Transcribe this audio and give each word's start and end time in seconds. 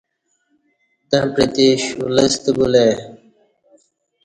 دں 1.09 1.25
پعتے 1.33 1.67
شولستہ 1.85 2.51
بُلہ 2.57 2.83
ای 2.87 2.93